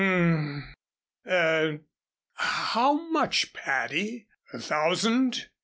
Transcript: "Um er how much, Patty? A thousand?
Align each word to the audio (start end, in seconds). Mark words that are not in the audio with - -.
"Um 0.01 0.63
er 1.27 1.81
how 2.33 2.93
much, 3.11 3.53
Patty? 3.53 4.25
A 4.51 4.57
thousand? 4.57 5.51